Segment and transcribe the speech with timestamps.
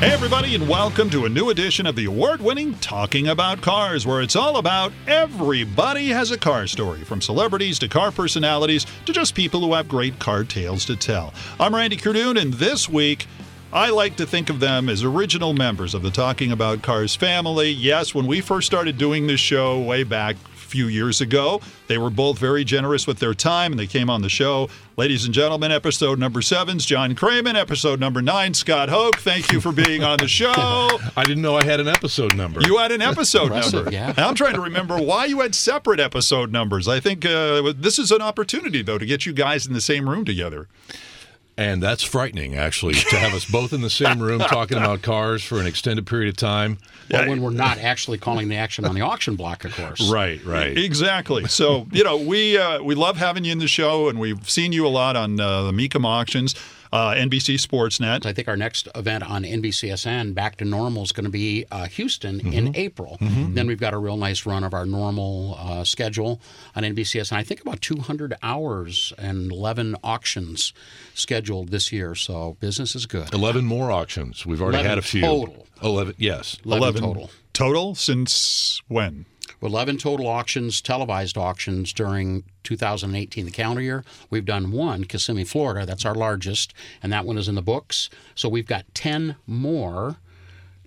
[0.00, 4.06] Hey, everybody, and welcome to a new edition of the award winning Talking About Cars,
[4.06, 9.12] where it's all about everybody has a car story, from celebrities to car personalities to
[9.12, 11.34] just people who have great car tales to tell.
[11.58, 13.26] I'm Randy Kerdoon, and this week,
[13.72, 17.70] I like to think of them as original members of the Talking About Cars family.
[17.70, 20.36] Yes, when we first started doing this show way back
[20.68, 24.22] few years ago, they were both very generous with their time and they came on
[24.22, 24.68] the show.
[24.96, 29.16] Ladies and gentlemen, episode number seven's John Kraman, episode number nine, Scott Hoke.
[29.18, 30.52] Thank you for being on the show.
[31.16, 32.60] I didn't know I had an episode number.
[32.62, 33.90] You had an episode number.
[33.90, 34.08] yeah.
[34.10, 36.88] And I'm trying to remember why you had separate episode numbers.
[36.88, 40.08] I think uh, this is an opportunity, though, to get you guys in the same
[40.08, 40.68] room together.
[41.56, 45.42] And that's frightening, actually, to have us both in the same room talking about cars
[45.42, 46.78] for an extended period of time.
[47.10, 50.10] Well, when we're not actually calling the action on the auction block, of course.
[50.10, 50.76] Right, right.
[50.76, 51.46] Exactly.
[51.48, 54.72] So you know, we uh, we love having you in the show, and we've seen
[54.72, 56.54] you a lot on uh, the Mecum auctions,
[56.92, 58.24] uh, NBC Sportsnet.
[58.26, 61.86] I think our next event on NBCSN, Back to Normal, is going to be uh,
[61.86, 62.52] Houston Mm-hmm.
[62.52, 63.16] in April.
[63.20, 66.40] Then we've got a real nice run of our normal uh, schedule
[66.76, 67.32] on NBCSN.
[67.32, 70.72] I think about 200 hours and 11 auctions
[71.14, 72.14] scheduled this year.
[72.14, 73.32] So business is good.
[73.32, 74.44] 11 more auctions.
[74.46, 75.20] We've already had a few.
[75.22, 75.66] total.
[75.82, 76.58] 11, yes.
[76.64, 77.30] 11, total.
[77.52, 79.24] total since when?
[79.62, 84.04] 11 total auctions, televised auctions during 2018, the calendar year.
[84.30, 85.84] We've done one, Kissimmee, Florida.
[85.86, 88.08] That's our largest, and that one is in the books.
[88.34, 90.16] So we've got 10 more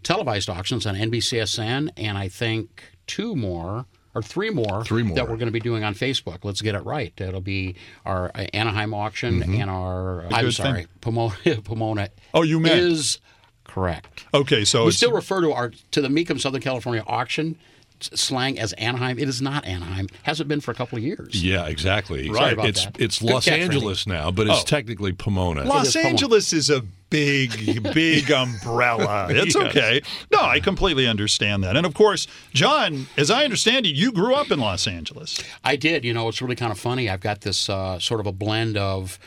[0.04, 3.86] televised auctions on NBCSN, and I think two more.
[4.14, 5.16] Or three more, Three more.
[5.16, 6.40] that we're going to be doing on Facebook.
[6.44, 7.14] Let's get it right.
[7.16, 7.76] It'll be
[8.06, 10.24] our uh, Anaheim auction and our.
[10.24, 10.42] I'm Mm-hmm.
[10.48, 11.36] good sorry, Pomona.
[11.64, 13.20] Pomona Oh, you meant- is
[13.64, 14.26] correct.
[14.34, 17.58] Okay, so We still refer to our to the Mecum Southern California auction
[18.04, 19.18] slang as Anaheim.
[19.20, 20.08] It is not Anaheim.
[20.24, 21.44] Hasn't been for a couple of years.
[21.44, 22.32] Yeah, exactly.
[22.34, 23.00] Sorry about it's that.
[23.00, 25.64] it's Good Los catch, Angeles now, but it's technically Pomona.
[25.64, 26.10] Los is Pomona.
[26.10, 29.28] Angeles is a big, big umbrella.
[29.30, 29.66] It's Yes.
[29.68, 30.02] okay.
[30.32, 31.76] No, I completely understand that.
[31.76, 35.42] And of course, John, as I understand it, you grew up in Los Angeles.
[35.64, 36.04] I did.
[36.06, 37.10] You know, it's really kind of funny.
[37.10, 39.20] I've got this uh, sort of a blend of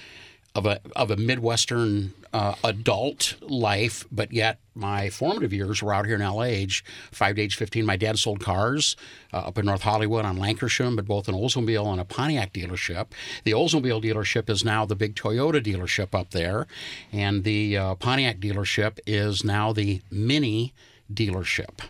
[0.54, 6.06] of a of a midwestern uh, adult life, but yet my formative years were out
[6.06, 7.84] here in LA, age five to age fifteen.
[7.84, 8.97] My dad sold cars
[9.32, 13.09] uh, up in North Hollywood on Lankershim, but both an Oldsmobile and a Pontiac dealership.
[13.44, 16.66] The Oldsmobile dealership is now the big Toyota dealership up there,
[17.12, 20.72] and the uh, Pontiac dealership is now the Mini
[21.12, 21.81] dealership.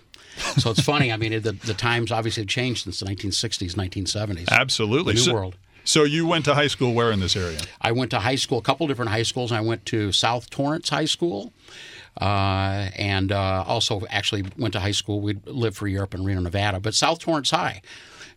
[0.58, 1.12] So it's funny.
[1.12, 4.48] I mean, the, the times obviously have changed since the 1960s, 1970s.
[4.50, 5.14] Absolutely.
[5.14, 5.56] New so, world.
[5.84, 7.60] So you went to high school where in this area?
[7.80, 9.52] I went to high school, a couple different high schools.
[9.52, 11.52] I went to South Torrance High School,
[12.20, 15.20] uh, and uh, also actually went to high school.
[15.20, 17.82] We lived for a year up in Reno, Nevada, but South Torrance High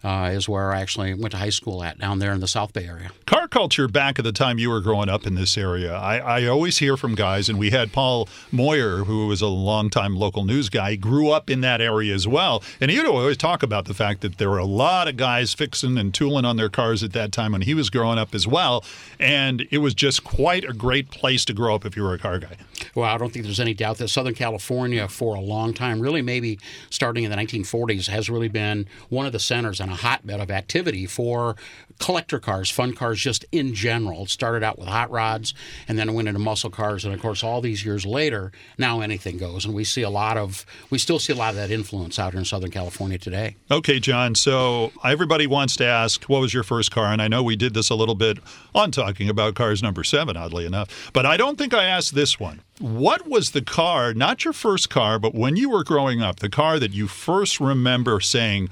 [0.04, 2.74] uh, is where I actually went to high school at down there in the South
[2.74, 3.12] Bay area.
[3.26, 5.94] car culture back at the time you were growing up in this area.
[5.94, 10.16] I, I always hear from guys, and we had Paul Moyer, who was a longtime
[10.16, 12.64] local news guy, grew up in that area as well.
[12.80, 15.54] And he would always talk about the fact that there were a lot of guys
[15.54, 18.48] fixing and tooling on their cars at that time when he was growing up as
[18.48, 18.84] well.
[19.20, 22.20] And it was just quite a great place to grow up if you were a
[22.20, 22.58] car guy.
[22.96, 26.22] Well, I don't think there's any doubt that Southern California, for a long time, really
[26.22, 26.60] maybe
[26.90, 31.06] starting in the 1940s, has really been one of the centers a hotbed of activity
[31.06, 31.56] for
[32.00, 34.24] collector cars, fun cars, just in general.
[34.24, 35.54] It started out with hot rods,
[35.88, 39.38] and then went into muscle cars, and of course, all these years later, now anything
[39.38, 42.20] goes, and we see a lot of, we still see a lot of that influence
[42.20, 43.56] out here in Southern California today.
[43.72, 44.36] Okay, John.
[44.36, 47.12] So everybody wants to ask, what was your first car?
[47.12, 48.38] And I know we did this a little bit
[48.76, 51.10] on talking about cars number seven, oddly enough.
[51.14, 52.62] But I don't think I asked this one.
[52.80, 56.50] What was the car, not your first car, but when you were growing up, the
[56.50, 58.70] car that you first remember saying,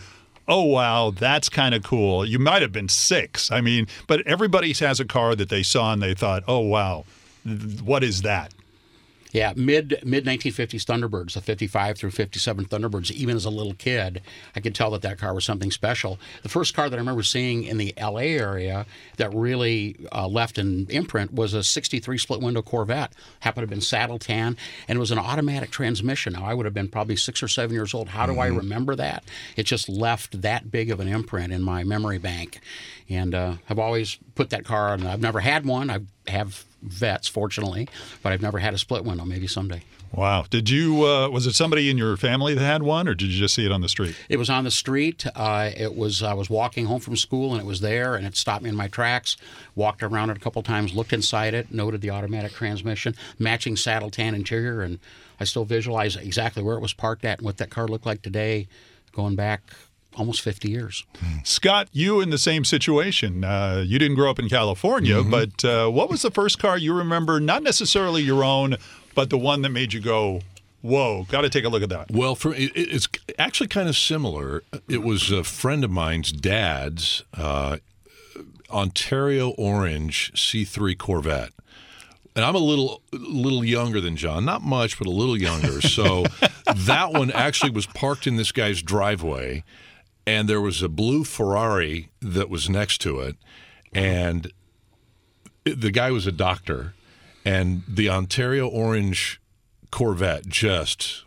[0.47, 2.25] oh, wow, that's kind of cool?
[2.25, 3.51] You might have been six.
[3.51, 7.05] I mean, but everybody has a car that they saw and they thought, oh, wow,
[7.83, 8.53] what is that?
[9.35, 13.11] Yeah, mid mid 1950s Thunderbirds, the 55 through 57 Thunderbirds.
[13.11, 14.21] Even as a little kid,
[14.55, 16.17] I could tell that that car was something special.
[16.43, 18.39] The first car that I remember seeing in the L.A.
[18.39, 18.85] area
[19.17, 23.11] that really uh, left an imprint was a 63 split window Corvette.
[23.41, 24.55] Happened to have been saddle tan,
[24.87, 26.31] and it was an automatic transmission.
[26.31, 28.07] Now I would have been probably six or seven years old.
[28.07, 29.25] How do I remember that?
[29.57, 32.61] It just left that big of an imprint in my memory bank,
[33.09, 35.05] and uh, I've always put that car on.
[35.05, 35.89] I've never had one.
[35.89, 37.87] I have vets, fortunately,
[38.23, 39.25] but I've never had a split window.
[39.25, 39.83] Maybe someday.
[40.11, 40.45] Wow.
[40.49, 43.37] Did you, uh, was it somebody in your family that had one, or did you
[43.37, 44.15] just see it on the street?
[44.29, 45.25] It was on the street.
[45.35, 48.37] Uh, it was I was walking home from school and it was there and it
[48.37, 49.35] stopped me in my tracks.
[49.75, 54.09] Walked around it a couple times, looked inside it, noted the automatic transmission, matching saddle
[54.09, 54.99] tan interior, and
[55.39, 58.21] I still visualize exactly where it was parked at and what that car looked like
[58.21, 58.67] today,
[59.11, 59.63] going back
[60.15, 61.05] almost 50 years.
[61.43, 63.43] Scott, you in the same situation.
[63.43, 65.29] Uh, you didn't grow up in California, Mm-hmm.
[65.31, 67.39] but uh, what was the first car you remember?
[67.39, 68.77] Not necessarily your own,
[69.13, 70.41] but the one that made you go,
[70.81, 72.11] Whoa, got to take a look at that.
[72.11, 73.07] Well, for it, it's
[73.39, 74.61] actually kind of similar.
[74.87, 77.77] It was a friend of mine's dad's uh,
[78.69, 81.51] Ontario Orange C3 Corvette.
[82.35, 85.79] And I'm a little little younger than John, not much, but a little younger.
[85.81, 86.25] So
[86.75, 89.63] that one actually was parked in this guy's driveway,
[90.27, 93.35] and there was a blue Ferrari that was next to it,
[93.93, 94.51] and
[95.63, 96.93] the guy was a doctor,
[97.43, 99.39] and the Ontario Orange
[99.91, 101.25] Corvette just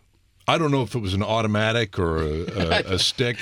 [0.49, 3.37] I don't know if it was an automatic or a, a, a stick.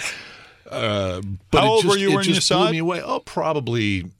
[0.69, 1.21] Uh,
[1.51, 2.71] but How old just, were you when you saw blew it?
[2.71, 3.01] me away.
[3.01, 4.11] Oh, probably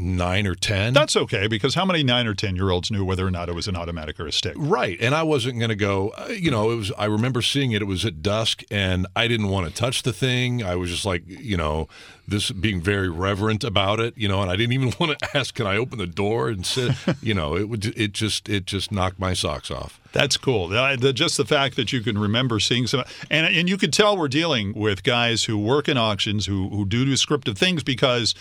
[0.00, 0.92] nine or ten.
[0.92, 3.54] That's okay because how many nine or ten year olds knew whether or not it
[3.54, 4.54] was an automatic or a stick?
[4.56, 6.10] right, and I wasn't going to go.
[6.16, 6.92] Uh, you know, it was.
[6.98, 7.82] I remember seeing it.
[7.82, 10.62] It was at dusk, and I didn't want to touch the thing.
[10.62, 11.88] I was just like, you know,
[12.26, 14.16] this being very reverent about it.
[14.16, 16.64] You know, and I didn't even want to ask, "Can I open the door?" And
[16.64, 16.92] sit.
[17.22, 17.86] you know, it would.
[17.96, 18.48] It just.
[18.48, 20.00] It just knocked my socks off.
[20.12, 20.72] That's cool.
[20.72, 23.92] Uh, the, just the fact that you can remember seeing some, and and you could
[23.92, 28.34] tell we're dealing with guys who work in auctions who who do descriptive things because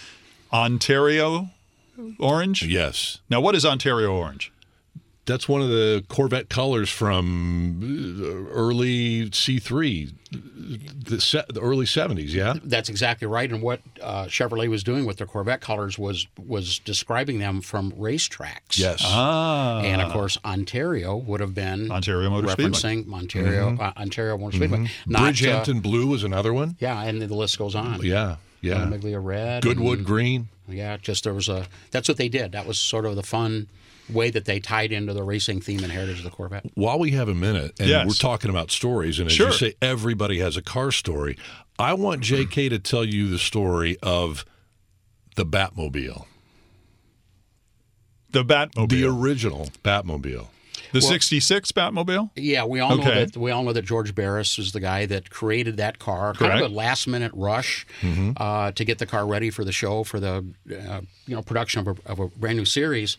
[0.51, 1.49] Ontario
[2.19, 2.63] orange.
[2.65, 3.19] Yes.
[3.29, 4.51] Now, what is Ontario orange?
[5.25, 12.29] That's one of the Corvette colors from uh, early C3, the, se- the early 70s,
[12.33, 12.55] yeah?
[12.63, 13.51] That's exactly right.
[13.51, 17.91] And what uh, Chevrolet was doing with their Corvette colors was was describing them from
[17.91, 18.79] racetracks.
[18.79, 19.03] Yes.
[19.05, 22.71] Ah, And of course, Ontario would have been Ontario Motor Speedway.
[22.71, 24.89] referencing Ontario, uh, Ontario Motor Speedway.
[25.05, 26.75] Not, uh, Bridgehampton Blue was another one.
[26.79, 28.01] yeah, and the list goes on.
[28.01, 28.85] Yeah, yeah.
[28.85, 29.63] Miglia Red.
[29.63, 30.49] Goodwood and- Green.
[30.67, 31.65] Yeah, just there was a.
[31.91, 32.51] That's what they did.
[32.51, 33.67] That was sort of the fun
[34.07, 36.65] way that they tied into the racing theme and heritage of the Corvette.
[36.75, 38.07] While we have a minute, and Yes.
[38.07, 39.47] we're talking about stories, and as Sure.
[39.47, 41.37] you say, everybody has a car story.
[41.79, 44.45] I want JK to tell you the story of
[45.35, 46.25] the Batmobile,
[48.31, 50.47] the Batmobile, the the, original Batmobile.
[50.93, 52.31] '66 Batmobile.
[52.35, 53.37] Yeah, we all know that.
[53.37, 56.33] We all know that George Barris is the guy that created that car.
[56.33, 56.55] Correct.
[56.55, 56.65] Mm-hmm.
[56.65, 57.85] of a last minute rush
[58.37, 61.87] uh, to get the car ready for the show for the uh, you know production
[61.87, 63.17] of a, of a brand new series.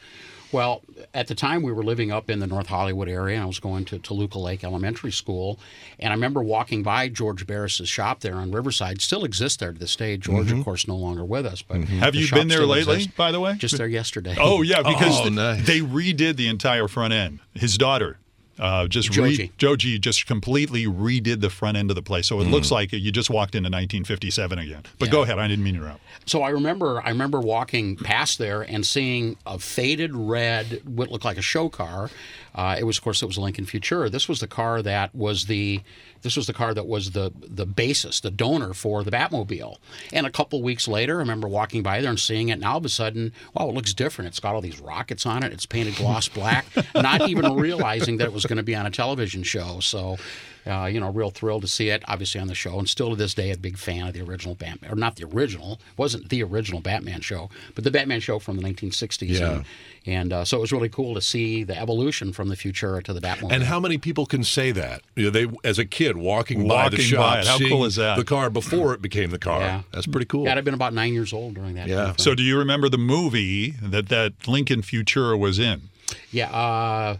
[0.52, 0.82] Well,
[1.14, 3.61] at the time we were living up in the North Hollywood area, and I was
[3.61, 5.58] going to Toluca Lake Elementary School,
[5.99, 9.00] and I remember walking by George Barris's shop there on Riverside.
[9.00, 10.17] Still exists there to this day.
[10.17, 10.58] George, Mm-hmm.
[10.61, 12.94] of course, no longer with us, but Have the you been there lately?
[12.94, 13.17] exists.
[13.17, 14.35] By the way, Just there yesterday.
[14.38, 15.67] Oh yeah, because Oh, nice.
[15.67, 17.41] they redid the entire front end.
[17.55, 18.19] His daughter
[18.60, 19.38] uh, just JoJo.
[19.38, 22.52] Re- JoJo just completely redid the front end of the place, so it Hmm.
[22.52, 24.82] looks like you just walked into 1957 again.
[24.98, 26.00] But go ahead, I didn't mean to interrupt.
[26.26, 31.24] So I remember, I remember walking past there and seeing a faded red, what looked
[31.24, 32.10] like a show car.
[32.55, 34.11] Uh, it was, of course, it was Lincoln Futura.
[34.11, 35.81] This was the car that was the,
[36.23, 39.76] this was the car that was the the basis, the donor for the Batmobile.
[40.12, 42.55] And a couple weeks later, I remember walking by there and seeing it.
[42.55, 44.29] And all of a sudden, wow, it looks different.
[44.29, 45.52] It's got all these rockets on it.
[45.52, 46.67] It's painted gloss black.
[46.94, 49.81] not even realizing that it was going to be on a television show.
[49.81, 50.17] So.
[50.66, 53.16] Uh, you know, real thrilled to see it, obviously on the show, and still to
[53.16, 56.42] this day a big fan of the original Batman, or not the original, wasn't the
[56.42, 59.28] original Batman show, but the Batman show from the 1960s.
[59.28, 59.50] Yeah.
[59.50, 59.64] And,
[60.06, 63.12] and uh, so it was really cool to see the evolution from the Futura to
[63.12, 63.52] the Batmobile.
[63.52, 65.02] And how many people can say that?
[65.16, 67.46] You know, they as a kid walking, by the Walking shop, by.
[67.46, 68.16] How cool is that?
[68.16, 69.60] The car before it became the car.
[69.60, 69.82] Yeah.
[69.92, 70.44] That's pretty cool.
[70.44, 71.88] yeah, I'd have been about nine years old during that.
[71.88, 71.96] Yeah.
[71.96, 72.18] time frame.
[72.18, 75.90] So, do you remember the movie that that Lincoln Futura was in?
[76.32, 77.16] yeah, uh,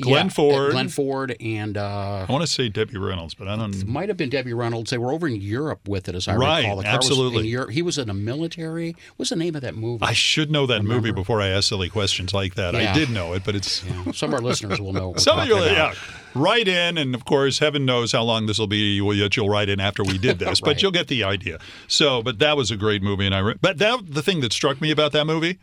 [0.00, 0.72] Glenn yeah, Ford.
[0.72, 3.70] Glenn Ford, and uh, I want to say Debbie Reynolds, but I don't.
[3.70, 3.92] Know.
[3.92, 4.90] Might have been Debbie Reynolds.
[4.90, 6.76] They were over in Europe with it, as I Right, recall.
[6.76, 7.38] The car Was absolutely.
[7.40, 7.70] in Europe.
[7.70, 8.96] He was in a military.
[9.16, 10.04] What's the name of that movie?
[10.04, 12.74] I should know that movie before I ask silly questions like that.
[12.74, 15.08] I did know it, but it's Yeah, Some of our listeners will know.
[15.10, 15.94] What we're Some of you, yeah,
[16.34, 19.00] write in, and of course, heaven knows how long this will be.
[19.00, 21.58] Well, yet you'll write in after we did this, but you'll get the idea.
[21.88, 23.38] So, but that was a great movie, and I.
[23.40, 25.58] Re- but that the thing that struck me about that movie.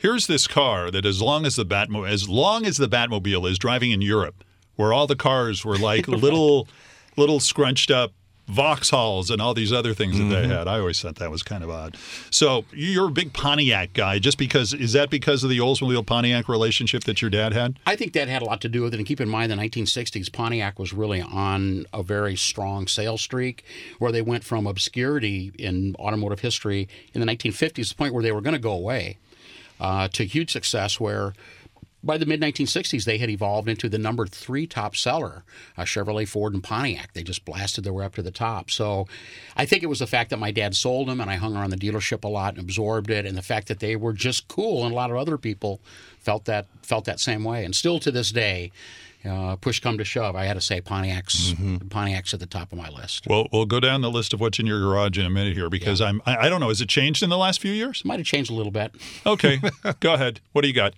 [0.00, 3.58] Here's this car that, as long as the Batmo, as long as the Batmobile is
[3.58, 4.42] driving in Europe,
[4.76, 6.66] where all the cars were like little,
[7.18, 8.14] little scrunched up
[8.48, 10.52] Vauxhalls and all these other things that they mm-hmm.
[10.52, 10.68] had.
[10.68, 11.98] I always thought that was kind of odd.
[12.30, 16.48] So you're a big Pontiac guy, just because is that because of the Oldsmobile Pontiac
[16.48, 17.78] relationship that your dad had?
[17.84, 18.96] I think that had a lot to do with it.
[18.96, 23.66] And keep in mind, the 1960s, Pontiac was really on a very strong sales streak
[23.98, 28.22] where they went from obscurity in automotive history in the 1950s to the point where
[28.22, 29.18] they were going to go away
[29.80, 31.34] uh, to huge success where.
[32.02, 35.44] By the mid 1960s, they had evolved into the number three top seller,
[35.76, 37.12] uh, Chevrolet, Ford, and Pontiac.
[37.12, 38.70] They just blasted their way up to the top.
[38.70, 39.06] So
[39.54, 41.68] I think it was the fact that my dad sold them and I hung around
[41.68, 44.84] the dealership a lot and absorbed it, and the fact that they were just cool,
[44.84, 45.78] and a lot of other people
[46.20, 47.66] felt that felt that same way.
[47.66, 48.72] And still to this day,
[49.24, 51.88] Uh, push come to shove, I had to say Pontiac's Mm-hmm.
[51.88, 53.26] Pontiac's at the top of my list.
[53.26, 55.68] Well, we'll go down the list of what's in your garage in a minute here
[55.68, 56.68] because I'm I, I don't know.
[56.68, 58.02] Has it changed in the last few years?
[58.04, 58.94] Might have changed a little bit.
[59.26, 59.60] Okay,
[60.00, 60.40] go ahead.
[60.52, 60.94] What do you got?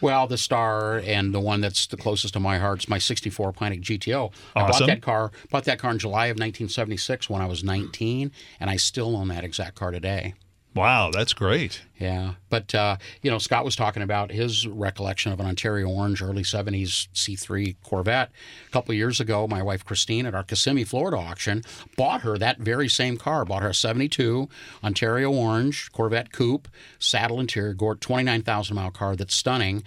[0.00, 3.52] Well, the star and the one that's the closest to my heart is my '64
[3.52, 4.32] Pontiac GTO.
[4.56, 5.30] I bought that car.
[5.50, 9.28] Bought that car in July of 1976 when I was 19, and I still own
[9.28, 10.34] that exact car today.
[10.74, 11.82] Wow, that's great.
[11.98, 16.20] Yeah, but uh, you know, Scott was talking about his recollection of an Ontario Orange
[16.20, 18.30] early '70s C3 Corvette.
[18.68, 21.62] A couple years ago, my wife Christine at our Kissimmee, Florida auction
[21.96, 23.44] bought her that very same car.
[23.44, 24.48] Bought her a '72
[24.84, 29.82] Ontario Orange Corvette Coupe, saddle interior, 29,000 mile car that's stunning.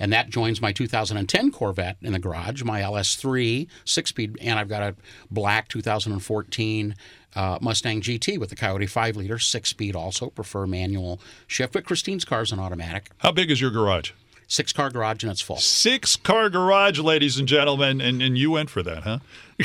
[0.00, 4.68] And that joins my 2010 Corvette in the garage, my LS3 six speed, and I've
[4.68, 4.94] got a
[5.30, 6.94] black 2014
[7.34, 11.72] uh, Mustang GT with the Coyote 5 liter, six speed also, prefer manual shift.
[11.72, 13.10] But Christine's car is an automatic.
[13.18, 14.12] How big is your garage?
[14.46, 15.58] Six car garage and it's full.
[15.58, 19.18] Six car garage, ladies and gentlemen, and and you went for that, huh?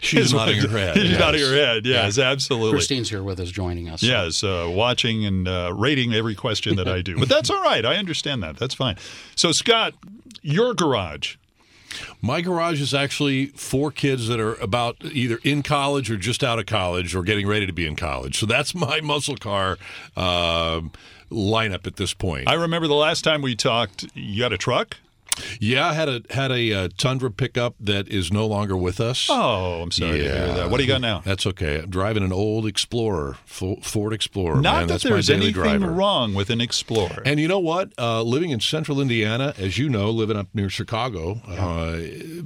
[0.00, 0.96] She's nodding her head.
[0.96, 1.18] She's yes.
[1.18, 1.84] nodding her head.
[1.84, 2.70] Yes, absolutely.
[2.70, 4.02] Christine's here with us joining us.
[4.02, 7.18] so- Yes, uh, watching and uh, rating every question that I do.
[7.18, 7.84] But that's all right.
[7.84, 8.58] I understand that.
[8.58, 8.96] That's fine.
[9.34, 9.94] So, Scott,
[10.42, 11.34] your garage.
[12.20, 16.58] My garage is actually for kids that are about either in college or just out
[16.60, 18.38] of college or getting ready to be in college.
[18.38, 19.78] So that's my muscle car
[20.16, 20.92] um
[21.30, 22.48] lineup at this point.
[22.48, 24.96] I remember the last time we talked, you got a truck?
[25.60, 29.26] yeah, I had a had a uh, Tundra pickup that is no longer with us.
[29.30, 30.70] Oh, I'm sorry to hear that.
[30.70, 31.20] What do you got now?
[31.26, 31.80] That's okay.
[31.80, 34.62] I'm driving an old Explorer, Ford Explorer.
[34.62, 34.86] Not man.
[34.86, 35.90] that That's there's anything driver.
[35.90, 37.22] wrong with an Explorer.
[37.26, 37.92] And you know what?
[37.98, 41.98] Uh, living in central Indiana, as you know, living up near Chicago, uh,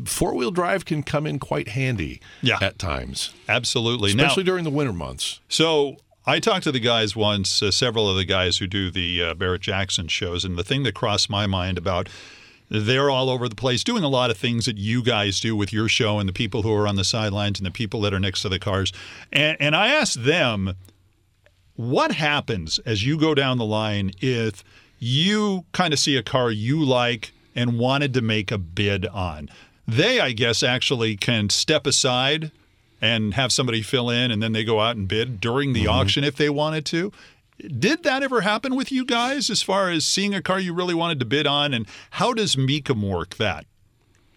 [0.05, 2.59] four wheel drive can come in quite handy Yeah.
[2.61, 4.11] at times, Absolutely.
[4.11, 5.39] especially now, during the winter months.
[5.49, 5.97] So
[6.31, 9.35] I talked to the guys once, uh, several of the guys who do the uh,
[9.35, 12.09] Barrett Jackson shows, and the thing that crossed my mind about
[12.69, 15.73] they're all over the place doing a lot of things that you guys do with
[15.73, 18.21] your show and the people who are on the sidelines and the people that are
[18.21, 18.93] next to the cars.
[19.33, 20.77] And, and I asked them,
[21.75, 24.63] what happens as you go down the line if
[25.01, 29.51] you kind of see a car you like and wanted to make a bid on?
[29.85, 32.53] They, I guess, actually can step aside
[33.01, 35.93] and have somebody fill in and then they go out and bid during the mm-hmm.
[35.93, 37.13] auction if they wanted to.
[37.59, 40.95] Did that ever happen with you guys as far as seeing a car you really
[40.95, 41.75] wanted to bid on?
[41.75, 43.67] And how does Mecum work that?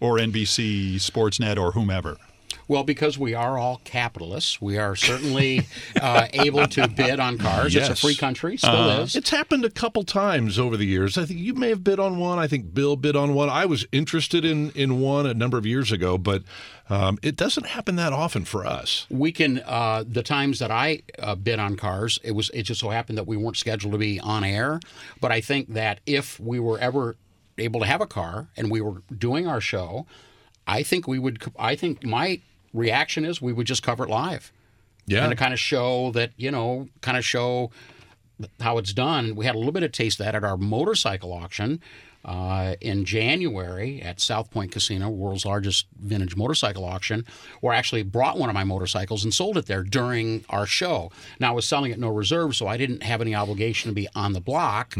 [0.00, 2.18] Or NBC, Sportsnet, or whomever?
[2.66, 5.66] Well, because we are all capitalists, we are certainly
[6.00, 7.74] uh, able to bid on cars.
[7.76, 9.14] It's a free country, still is.
[9.14, 11.18] It's happened a couple times over the years.
[11.18, 12.38] I think you may have bid on one.
[12.38, 13.48] I think Bill bid on one.
[13.48, 16.42] I was interested in in one a number of years ago, but
[16.90, 19.06] um, it doesn't happen that often for us.
[19.10, 22.80] we can uh, the times that I uh, bid on cars, it was it just
[22.80, 24.80] so happened that we weren't scheduled to be on air.
[25.20, 27.16] But I think that if we were ever
[27.58, 30.06] able to have a car and we were doing our show,
[30.66, 31.42] I think we would.
[31.58, 32.40] I think my
[32.74, 34.52] reaction is we would just cover it live
[35.06, 37.70] Yeah, and to kind of show that you know, kind of show
[38.60, 39.34] how it's done.
[39.36, 41.80] We had a little bit of taste of that at our motorcycle auction
[42.24, 47.24] uh, in January at South Point Casino, world's largest vintage motorcycle auction,
[47.60, 51.12] where I actually brought one of my motorcycles and sold it there during our show.
[51.38, 54.08] Now I was selling at no reserve, so I didn't have any obligation to be
[54.14, 54.96] on the block.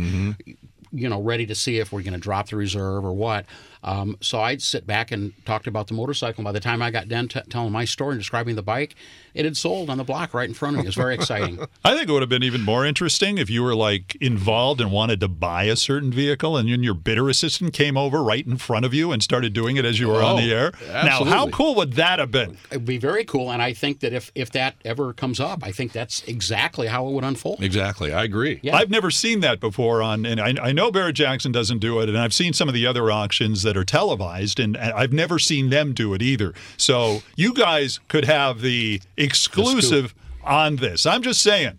[0.92, 3.46] You know, ready to see if we're going to drop the reserve or what.
[3.84, 6.40] Um, so I'd sit back and talked about the motorcycle.
[6.40, 8.96] And by the time I got done t- telling my story and describing the bike,
[9.34, 10.84] it had sold on the block right in front of me.
[10.84, 11.58] It was very exciting.
[11.84, 14.90] I think it would have been even more interesting if you were like involved and
[14.92, 18.56] wanted to buy a certain vehicle, and then your bidder assistant came over right in
[18.56, 20.72] front of you and started doing it as you were on Oh, the air.
[20.88, 22.56] Now, how cool would that have been?
[22.70, 25.72] It'd be very cool, and I think that if if that ever comes up, I
[25.72, 27.62] think that's exactly how it would unfold.
[27.62, 28.12] exactly.
[28.12, 28.60] I agree.
[28.62, 28.76] Yeah.
[28.76, 32.08] I've never seen that before on, and I, I know Barrett Jackson doesn't do it,
[32.08, 35.38] and I've seen some of the other auctions that are televised, and, and I've never
[35.38, 36.54] seen them do it either.
[36.76, 41.06] So you guys could have the exclusive on this.
[41.06, 41.78] I'm just saying.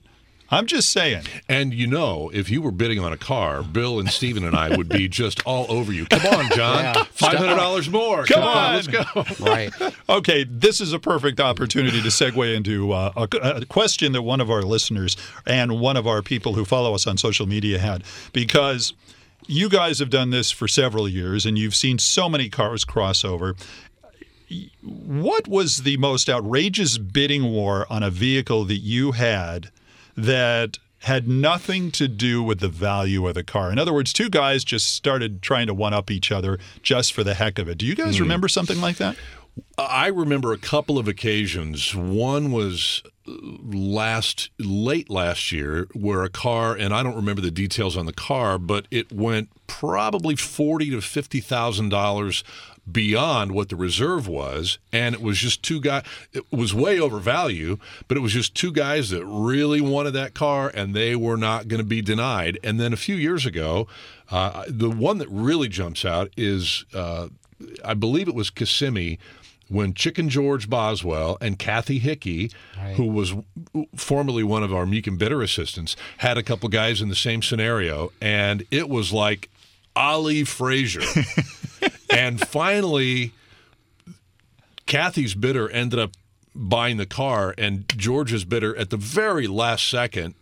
[0.51, 1.23] I'm just saying.
[1.49, 4.77] And you know, if you were bidding on a car, Bill and Steven and I
[4.77, 6.05] would be just all over you.
[6.05, 6.83] Come on, John.
[6.83, 7.03] Yeah.
[7.05, 8.25] Five hundred dollars more.
[8.25, 8.57] Come Come, on.
[8.57, 8.75] on.
[8.75, 9.03] let's go.
[9.43, 9.73] Right.
[10.07, 14.39] Okay, this is a perfect opportunity to segue into uh, a, a question that one
[14.39, 18.03] of our listeners and one of our people who follow us on social media had,
[18.31, 18.93] because
[19.47, 23.25] you guys have done this for several years and you've seen so many cars cross
[23.25, 23.55] over.
[24.81, 29.69] What was the most outrageous bidding war on a vehicle that you had
[30.15, 33.71] that had nothing to do with the value of the car?
[33.71, 37.23] In other words, two guys just started trying to one up each other just for
[37.23, 37.77] the heck of it.
[37.77, 38.23] Do you guys hmm.
[38.23, 39.15] remember something like that?
[39.77, 41.95] I remember a couple of occasions.
[41.95, 47.97] One was last late last year where a car and I don't remember the details
[47.97, 52.43] on the car, but it went probably forty to fifty thousand dollars
[52.91, 56.03] beyond what the reserve was, and it was just two guys.
[56.33, 57.77] It was way over value,
[58.07, 61.67] but it was just two guys that really wanted that car, and they were not
[61.67, 62.59] going to be denied.
[62.63, 63.87] And then a few years ago,
[64.29, 67.29] uh, the one that really jumps out is, uh,
[67.83, 69.17] I believe it was Kissimmee
[69.67, 72.95] when Chicken George Boswell and Kathy Hickey, Right.
[72.97, 73.33] who was
[73.95, 78.11] formerly one of our Mecum Bitter assistants, had a couple guys in the same scenario,
[78.21, 79.49] and it was like
[79.95, 81.01] Ali Frazier.
[82.09, 83.31] and finally,
[84.85, 86.11] Kathy's bidder ended up
[86.53, 90.35] buying the car, and George's bidder at the very last second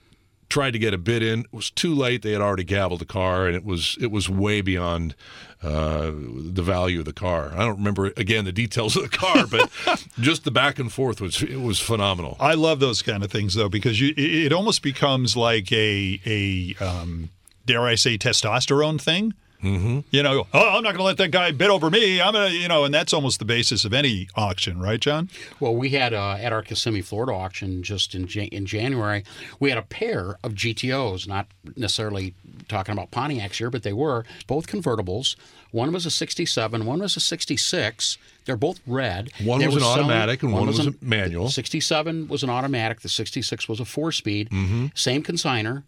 [0.50, 1.41] tried to get a bid in.
[1.41, 4.29] It was too late; they had already gavelled the car, and it was it was
[4.29, 5.15] way beyond
[5.63, 7.51] uh, the value of the car.
[7.53, 9.72] I don't remember again the details of the car, but
[10.19, 12.38] just the back and forth was it was phenomenal.
[12.39, 16.22] I love those kind of things though because you, it it almost becomes like a
[16.25, 17.29] a um,
[17.65, 19.34] dare I say testosterone thing.
[19.63, 20.00] Mm-hmm.
[20.12, 22.22] You know, oh, I'm not going to let that guy bid over me.
[22.22, 25.29] I'm gonna, you know, and that's almost the basis of any auction, right, John?
[25.62, 29.24] Well, we had uh, at our Kissimmee, Florida auction just in Jan- in January,
[29.62, 32.34] we had a pair of GTOs, not necessarily
[32.67, 35.38] talking about Pontiacs here, but they were both convertibles.
[35.72, 38.17] One was a 67, one was a 66.
[38.43, 39.29] They're both red.
[39.46, 41.48] One They was were an selling- automatic and one was an- a manual.
[41.50, 43.00] 67 was an automatic.
[43.00, 44.50] The 66 was a four speed.
[44.50, 44.88] Mm-hmm.
[44.93, 45.84] Same consigner.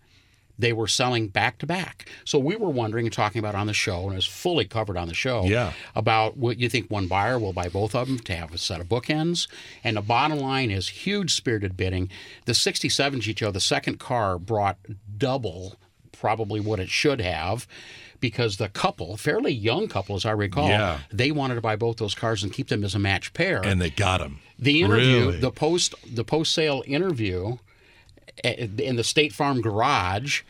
[0.58, 2.10] They were selling back to back.
[2.24, 4.98] So we were wondering and talking about on the show, and it was fully covered
[4.98, 5.74] on the show, Yeah.
[5.96, 8.80] about what you think one buyer will buy both of them to have a set
[8.82, 9.48] of bookends.
[9.84, 12.10] And the bottom line is huge spirited bidding.
[12.46, 14.78] The 67 GTO, the second car, brought
[15.18, 15.76] double
[16.12, 17.68] probably what it should have.
[18.22, 21.00] Because the couple, fairly young couple as I recall, Yeah.
[21.12, 23.62] they wanted to buy both those cars and keep them as a match pair.
[23.64, 24.40] And they got them.
[24.58, 25.40] The interview, Really?
[25.40, 27.58] the post, the post sale interview
[28.44, 30.42] in the State Farm garage,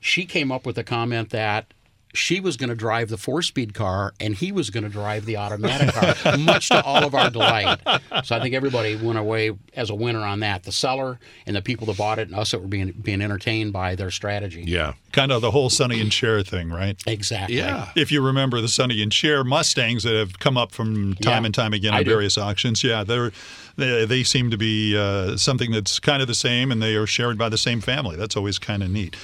[0.00, 1.72] she came up with a comment that
[2.16, 5.24] she was going to drive the four speed car and he was going to drive
[5.26, 7.78] the automatic car, much to all of our delight.
[8.24, 10.64] So I think everybody went away as a winner on that.
[10.64, 13.72] The seller and the people that bought it, and us that were being being entertained
[13.72, 14.64] by their strategy.
[14.66, 14.94] Yeah.
[15.12, 17.00] Kind of the whole Sonny and Cher thing, right?
[17.06, 17.56] Exactly.
[17.56, 17.90] Yeah.
[17.96, 21.46] If you remember the Sonny and Cher Mustangs that have come up from time Yeah,
[21.46, 22.10] and time again I in do.
[22.10, 23.32] various auctions, yeah, they're
[23.76, 27.06] they, they seem to be uh, something that's kind of the same, and they are
[27.06, 28.16] shared by the same family.
[28.16, 29.14] That's always kind of neat.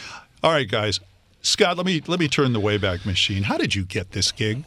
[0.42, 1.00] All right, guys.
[1.42, 3.42] Scott, let me let me turn the Wayback Machine.
[3.42, 4.64] How did you get this gig?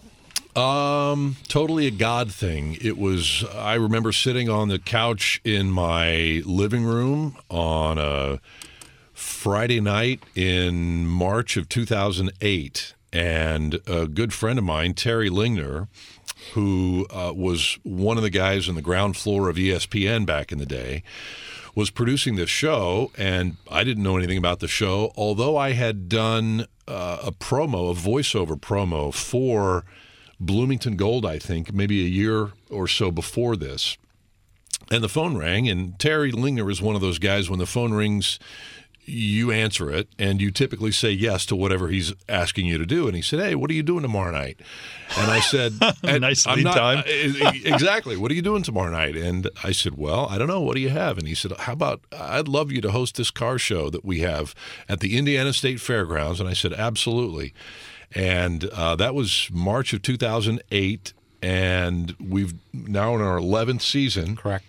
[0.58, 2.78] Um, totally a God thing.
[2.82, 3.46] It was.
[3.54, 8.42] I remember sitting on the couch in my living room on a
[9.14, 15.88] Friday night in March of 2008, and a good friend of mine, Terry Lingner,
[16.54, 20.58] who uh, was one of the guys on the ground floor of ESPN back in
[20.58, 21.04] the day,
[21.76, 26.08] was producing this show, and I didn't know anything about the show, although I had
[26.08, 29.84] done uh, a promo, a voiceover promo for
[30.40, 33.98] Bloomington Gold, I think, maybe a year or so before this.
[34.90, 37.94] And the phone rang, and Terry Lingner is one of those guys when the phone
[37.94, 38.40] rings,
[39.08, 43.08] you answer it, and you typically say yes to whatever he's asking you to do.
[43.08, 44.60] And he said, "Hey, what are you doing tomorrow night?"
[45.18, 47.04] And I said, Nice lead not- time.
[47.06, 48.18] exactly.
[48.18, 49.16] What are you doing tomorrow night?
[49.16, 50.62] And I said, Well, I don't know.
[50.62, 51.18] What do you have?
[51.20, 54.20] And he said, How about I'd love you to host this car show that we
[54.22, 54.56] have
[54.90, 56.40] at the Indiana State Fairgrounds.
[56.40, 57.54] And I said, Absolutely.
[58.14, 61.14] And uh, that was March of 2008.
[61.42, 64.36] And we've now in our 11th season.
[64.36, 64.66] Correct.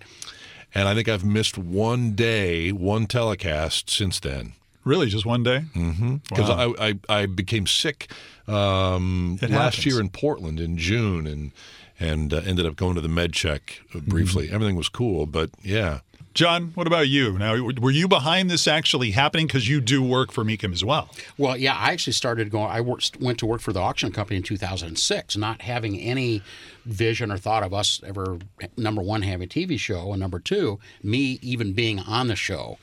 [0.78, 4.52] And I think I've missed one day, one telecast since then.
[4.84, 5.64] Really, just one day?
[5.74, 6.16] Mm-hmm.
[6.28, 6.74] Because Wow.
[6.78, 8.10] I, I, I became sick
[8.46, 9.86] um, last happens.
[9.86, 11.52] year in Portland in June and
[11.98, 14.10] and uh, ended up going to the med check Mm-hmm.
[14.10, 14.50] briefly.
[14.52, 16.00] Everything was cool, but yeah.
[16.36, 17.38] John, what about you?
[17.38, 19.46] Now, were you behind this actually happening?
[19.46, 21.08] Because you do work for Mecum as well.
[21.38, 22.70] Well, yeah, I actually started going.
[22.70, 26.42] I worked, went to work for the auction company in 2006, not having any
[26.84, 28.36] vision or thought of us ever,
[28.76, 32.76] number one, having a TV show, and number two, me even being on the show.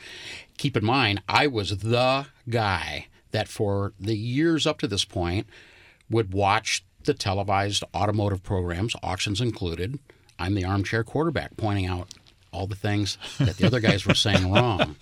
[0.58, 5.46] Keep in mind, I was the guy that for the years up to this point
[6.10, 10.00] would watch the televised automotive programs, auctions included.
[10.40, 12.10] I'm the armchair quarterback pointing out
[12.54, 14.96] all the things that the other guys were saying wrong.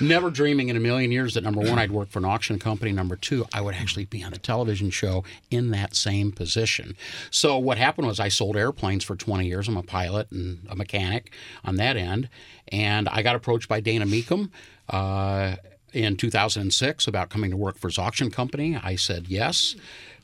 [0.00, 2.92] Never dreaming in a million years that number one, I'd work for an auction company.
[2.92, 6.96] Number two, I would actually be on a television show in that same position.
[7.30, 9.68] So what happened was I sold airplanes for 20 years.
[9.68, 11.32] I'm a pilot and a mechanic
[11.64, 12.28] on that end,
[12.68, 14.50] and I got approached by Dana Mecum.
[14.88, 15.56] Uh,
[15.92, 19.76] in 2006, about coming to work for his auction company, I said yes.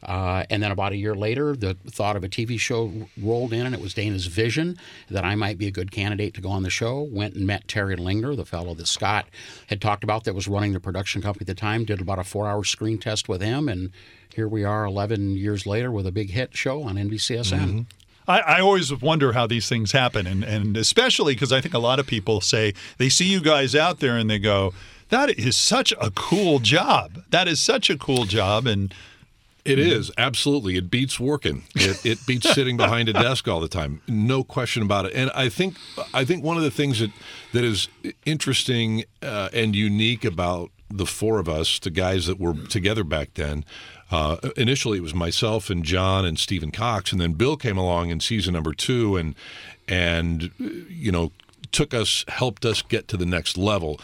[0.03, 3.67] Uh, and then about a year later, the thought of a TV show rolled in,
[3.67, 4.79] and it was Dana's vision
[5.11, 7.01] that I might be a good candidate to go on the show.
[7.01, 9.27] Went and met Terry Lingner, the fellow that Scott
[9.67, 11.85] had talked about that was running the production company at the time.
[11.85, 13.91] Did about a four-hour screen test with him, and
[14.35, 17.59] here we are 11 years later with a big hit show on NBCSN.
[17.59, 17.81] Mm-hmm.
[18.29, 21.79] I, I, always wonder how these things happen, and, and especially because I think a
[21.79, 24.75] lot of people say they see you guys out there and they go,
[25.09, 27.23] that is such a cool job.
[27.31, 28.67] That is such a cool job.
[28.67, 28.95] And
[29.69, 30.77] it is absolutely.
[30.77, 31.65] It beats working.
[31.75, 34.01] It, it beats sitting behind a desk all the time.
[34.09, 35.15] No question about it.
[35.15, 35.77] And I think
[36.15, 37.11] I think one of the things that
[37.53, 37.89] that is
[38.25, 43.35] interesting uh, and unique about the four of us, the guys that were together back
[43.35, 43.65] then.
[44.11, 48.09] Uh, initially, it was myself and John and Stephen Cox, and then Bill came along
[48.09, 49.35] in season number two, and
[49.87, 51.33] and you know
[51.73, 54.01] took us, helped us get to the next level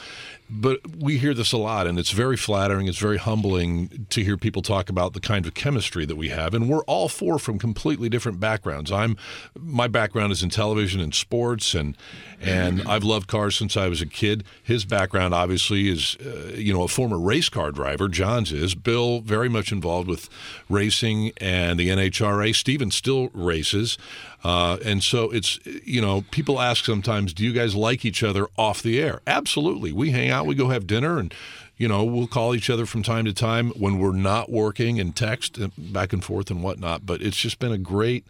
[0.56, 2.86] but we hear this a lot, and it's very flattering.
[2.86, 6.54] It's very humbling to hear people talk about the kind of chemistry that we have,
[6.54, 8.92] and we're all four from completely different backgrounds.
[8.92, 9.16] I'm
[9.58, 11.96] my background is in television and sports, and
[12.40, 14.44] and I've loved cars since I was a kid.
[14.62, 18.08] His background obviously is, uh, you know, a former race car driver.
[18.08, 18.74] John's is.
[18.74, 20.28] Bill very much involved with
[20.68, 22.54] racing and the NHRA.
[22.54, 23.98] Steven still races.
[24.44, 28.46] Uh, and so it's, you know, people ask sometimes, do you guys like each other
[28.58, 29.22] off the air?
[29.26, 29.90] Absolutely.
[29.90, 31.32] We hang out, we go have dinner, and,
[31.76, 35.14] you know, we'll call each other from time to time when we're not working and
[35.14, 37.06] text back and forth and whatnot.
[37.06, 38.26] But it's just been a great,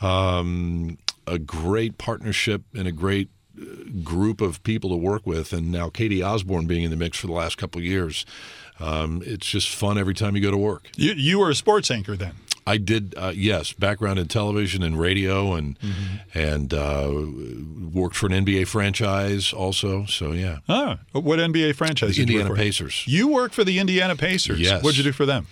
[0.00, 3.28] um, a great partnership and a great
[3.60, 3.64] uh,
[4.02, 5.52] group of people to work with.
[5.52, 8.26] And now Katie Osborne being in the mix for the last couple of years.
[8.80, 10.90] Um, it's just fun every time you go to work.
[10.96, 12.34] You, you were a sports anchor then.
[12.66, 16.38] I did, uh, yes, background in television and radio, and mm-hmm.
[16.38, 17.12] and uh,
[17.92, 20.06] worked for an NBA franchise also.
[20.06, 20.58] So yeah.
[20.68, 22.16] Ah, what NBA franchise?
[22.16, 23.04] The Indiana Pacers.
[23.06, 24.60] You worked for the Indiana Pacers.
[24.60, 24.82] Yes.
[24.82, 25.46] What'd you do for them?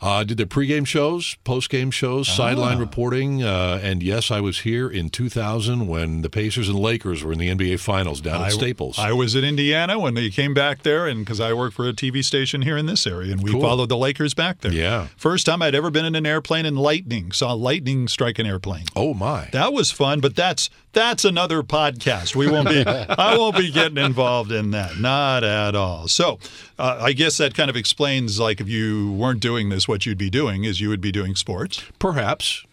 [0.00, 2.32] Uh, did their pregame shows, postgame shows, ah.
[2.32, 7.22] sideline reporting, uh, and yes, I was here in 2000 when the Pacers and Lakers
[7.22, 8.98] were in the NBA Finals down I, at Staples.
[8.98, 11.92] I was in Indiana when they came back there, and because I work for a
[11.92, 13.60] TV station here in this area, and we cool.
[13.60, 14.72] followed the Lakers back there.
[14.72, 15.08] Yeah.
[15.16, 17.32] First time I'd ever been in an airplane in lightning.
[17.32, 18.84] Saw lightning strike an airplane.
[18.96, 19.48] Oh my!
[19.52, 22.34] That was fun, but that's that's another podcast.
[22.34, 22.84] We won't be.
[22.86, 24.98] I won't be getting involved in that.
[24.98, 26.08] Not at all.
[26.08, 26.38] So,
[26.78, 30.18] uh, I guess that kind of explains, like, if you weren't doing this, what you'd
[30.18, 31.84] be doing is you would be doing sports.
[31.98, 32.64] Perhaps.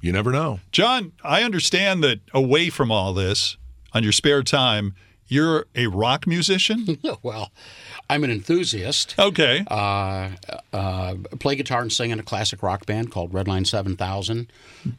[0.00, 0.60] You never know.
[0.72, 3.58] John, I understand that away from all this,
[3.92, 4.94] on your spare time,
[5.30, 6.98] you're a rock musician?
[7.22, 7.52] well,
[8.10, 9.14] I'm an enthusiast.
[9.20, 9.64] Okay.
[9.70, 10.30] Uh,
[10.72, 14.50] uh, play guitar and sing in a classic rock band called Redline 7000.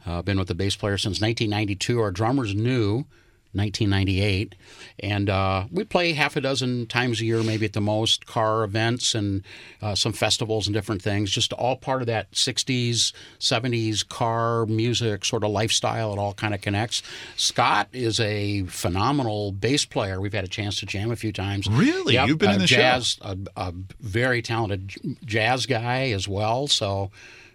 [0.06, 2.00] Uh, been with the bass player since 1992.
[2.00, 3.04] Our drummer's new.
[3.52, 4.54] 1998,
[5.00, 8.64] and uh, we play half a dozen times a year, maybe at the most, car
[8.64, 9.42] events and
[9.82, 11.30] uh, some festivals and different things.
[11.30, 16.12] Just all part of that 60s, 70s car music sort of lifestyle.
[16.12, 17.02] It all kind of connects.
[17.36, 20.20] Scott is a phenomenal bass player.
[20.20, 21.68] We've had a chance to jam a few times.
[21.68, 23.36] Really, yep, you've been in the jazz, show.
[23.56, 24.92] A, a very talented
[25.24, 26.66] jazz guy as well.
[26.68, 27.10] So.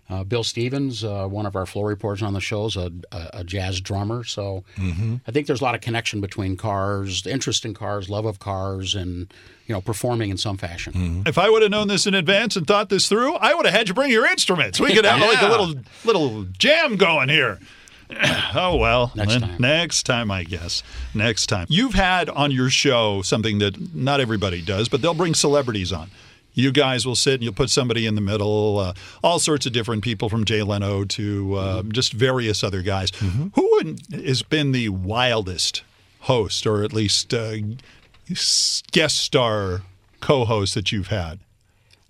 [0.10, 3.30] Uh, Bill Stevens, uh, one of our floor reporters on the show, is a, a,
[3.34, 4.24] a jazz drummer.
[4.24, 5.18] So mm-hmm.
[5.28, 8.96] I think there's a lot of connection between cars, interest in cars, love of cars,
[8.96, 9.34] and
[9.66, 10.94] you know performing in some fashion.
[10.94, 11.22] Mm-hmm.
[11.28, 13.76] If I would have known this in advance and thought this through, I would have
[13.76, 14.80] had you bring your instruments.
[14.80, 15.28] We could have yeah.
[15.28, 15.74] like a little
[16.06, 17.60] little jam going here.
[18.56, 19.58] oh well, next time.
[19.60, 20.84] Next time, I guess.
[21.14, 21.68] Next time.
[21.70, 26.10] You've had on your show something that not everybody does, but they'll bring celebrities on
[26.58, 28.94] you guys will sit and you'll put somebody in the middle, uh,
[29.24, 31.92] all sorts of different people from Jay Leno to uh, mm-hmm.
[31.92, 33.12] just various other guys.
[33.12, 33.48] Mm-hmm.
[33.54, 35.84] Who has been the wildest
[36.22, 37.58] host, or at least uh,
[38.92, 39.84] guest star
[40.20, 41.40] co-host that you've had?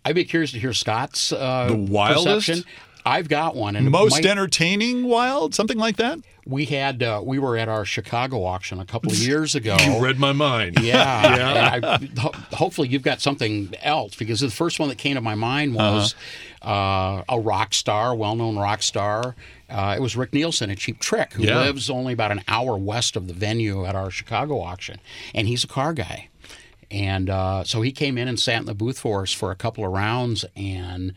[0.06, 2.48] I'd be curious to hear Scott's uh, the wildest.
[2.48, 2.64] Perception.
[3.08, 4.26] I've got one, and most might...
[4.26, 8.86] entertaining wild, something like that we had uh, we were at our Chicago auction a
[8.86, 9.76] couple of years ago.
[9.84, 10.80] you read my mind.
[10.82, 11.36] Yeah,
[11.82, 11.98] yeah.
[11.98, 15.76] I, hopefully, you've got something else because the first one that came to my mind
[15.76, 16.16] was
[16.62, 17.20] uh-huh.
[17.20, 19.36] uh, a rock star, well-known rock star.
[19.70, 21.60] Uh, it was Rick Nielsen at Cheap Trick, who yeah.
[21.60, 25.00] lives only about an hour west of the venue at our Chicago auction,
[25.36, 26.30] and he's a car guy.
[26.90, 29.56] And uh, so he came in and sat in the booth for us for a
[29.56, 31.14] couple of rounds and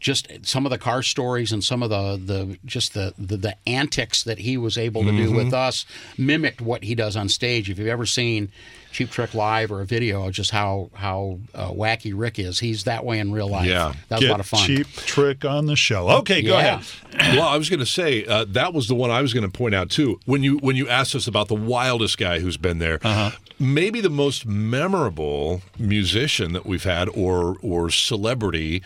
[0.00, 3.56] just some of the car stories and some of the the just the the, the
[3.68, 5.26] antics that he was able to mm-hmm.
[5.26, 5.84] do with us
[6.18, 7.70] mimicked what he does on stage.
[7.70, 8.50] If you've ever seen
[8.92, 12.84] Cheap Trick live or a video of just how how uh, wacky Rick is, he's
[12.84, 13.66] that way in real life.
[13.66, 14.66] Yeah, that that's a lot of fun.
[14.66, 16.08] Cheap Trick on the show.
[16.08, 16.80] Okay, go yeah.
[16.80, 17.36] ahead.
[17.36, 19.56] well, I was going to say uh, that was the one I was going to
[19.56, 20.18] point out too.
[20.24, 23.36] When you when you asked us about the wildest guy who's been there, uh-huh.
[23.58, 28.82] maybe the most memorable musician that we've had or or celebrity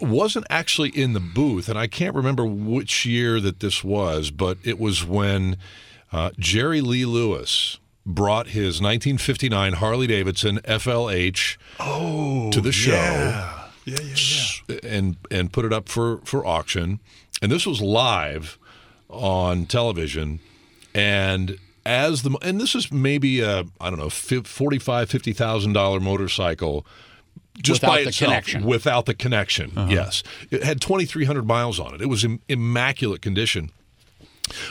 [0.00, 4.58] wasn't actually in the booth, and I can't remember which year that this was, but
[4.64, 5.56] it was when
[6.12, 13.68] uh, Jerry Lee Lewis brought his 1959 Harley Davidson FLH Oh, to the show Yeah,
[13.84, 13.98] yeah,
[14.68, 14.76] yeah.
[14.82, 16.98] and and put it up for for auction.
[17.42, 18.58] And this was live
[19.08, 20.40] on television.
[20.94, 25.32] And as the and this is maybe a I don't know fif- forty five fifty
[25.32, 26.84] thousand dollar motorcycle.
[27.62, 28.64] Just Without by the itself, connection.
[28.64, 32.00] without the connection, yes, it had twenty three hundred miles on it.
[32.00, 33.70] It was in immaculate condition.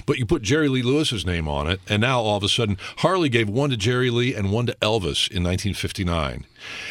[0.05, 2.77] But you put Jerry Lee Lewis's name on it, and now all of a sudden,
[2.97, 6.45] Harley gave one to Jerry Lee and one to Elvis in 1959.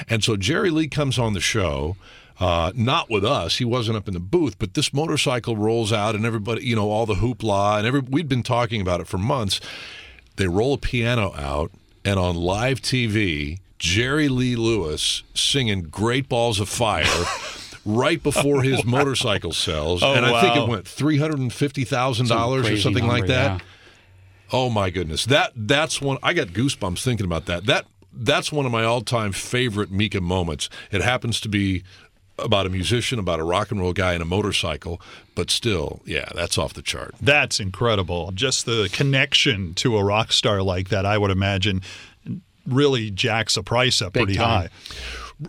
[0.08, 1.96] And so Jerry Lee comes on the show,
[2.40, 3.58] uh, not with us.
[3.58, 6.90] He wasn't up in the booth, but this motorcycle rolls out, and everybody, you know,
[6.90, 9.60] all the hoopla, and every, we'd been talking about it for months.
[10.36, 11.70] They roll a piano out,
[12.06, 17.04] and on live TV, Jerry Lee Lewis singing Great Balls of Fire.
[17.84, 21.84] Right before his motorcycle sells, Oh, and I think it went three hundred and fifty
[21.84, 23.60] thousand dollars or something like that.
[23.62, 23.66] yeah.
[24.52, 26.18] Oh my goodness, that that's one.
[26.22, 27.64] I got goosebumps thinking about that.
[27.64, 30.68] That that's one of my all-time favorite Mecum moments.
[30.90, 31.82] It happens to be
[32.38, 35.00] about a musician, about a rock and roll guy and a motorcycle,
[35.34, 37.14] but still, yeah, that's off the chart.
[37.22, 38.32] That's incredible.
[38.34, 41.80] Just the connection to a rock star like that, I would imagine,
[42.68, 44.46] really jacks a price up Big pretty time.
[44.62, 44.68] high.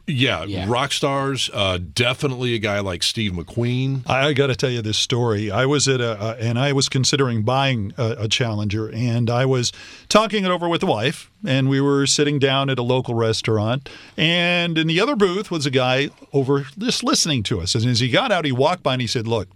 [0.06, 0.66] Yeah, Yeah.
[0.68, 1.50] rock stars.
[1.52, 4.08] Uh, definitely a guy like Steve McQueen.
[4.08, 5.50] I got to tell you this story.
[5.50, 9.46] I was at a, uh, and I was considering buying a, a Challenger, and I
[9.48, 9.72] was
[10.08, 13.90] talking it over with the wife, and we were sitting down at a local restaurant,
[14.16, 17.74] and in the other booth was a guy over just listening to us.
[17.74, 19.48] And as he got out, he walked by and he said, "Look,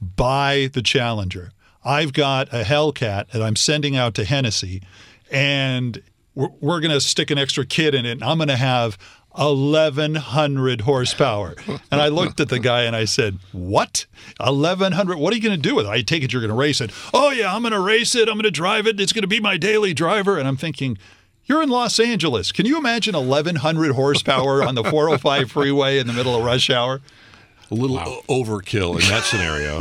[0.00, 1.52] buy the Challenger.
[1.82, 4.82] I've got a Hellcat that I'm sending out to Hennessey,
[5.30, 6.02] and
[6.34, 8.98] we're, we're going to stick an extra kit in it, and I'm going to have
[9.34, 11.54] 1,100 horsepower.
[11.90, 14.06] And I looked at the guy and I said, What?
[14.38, 15.18] 1,100?
[15.18, 15.90] What are you going to do with it?
[15.90, 16.92] I take it you're going to race it.
[17.12, 18.28] Oh, yeah, I'm going to race it.
[18.28, 19.00] I'm going to drive it.
[19.00, 20.38] It's going to be my daily driver.
[20.38, 20.98] And I'm thinking,
[21.46, 22.52] you're in Los Angeles.
[22.52, 27.00] Can you imagine 1,100 horsepower on the 405 freeway in the middle of rush hour?
[27.70, 29.80] A little o- overkill in that scenario.